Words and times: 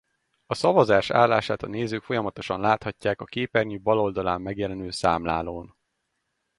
A 0.45 0.53
szavazás 0.53 1.09
állását 1.09 1.63
a 1.63 1.67
nézők 1.67 2.03
folyamatosan 2.03 2.59
láthatják 2.59 3.21
a 3.21 3.25
képernyő 3.25 3.79
bal 3.79 3.99
oldalán 3.99 4.41
megjelenő 4.41 4.89
számlálón. 4.91 5.75